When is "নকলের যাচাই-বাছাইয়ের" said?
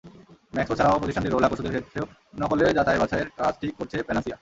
2.41-3.29